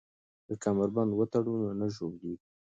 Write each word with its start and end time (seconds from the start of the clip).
که 0.45 0.53
کمربند 0.63 1.11
وتړو 1.13 1.53
نو 1.61 1.69
نه 1.79 1.87
ژوبلیږو. 1.95 2.43